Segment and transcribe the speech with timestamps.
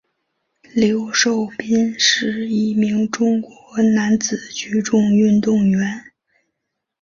[0.73, 3.53] 刘寿斌是一名中国
[3.93, 6.05] 男子举重运动员。